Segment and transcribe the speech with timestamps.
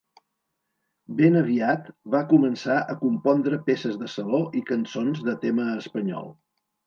[1.19, 6.35] Ben aviat va començar a compondre peces de saló i cançons de tema espanyol.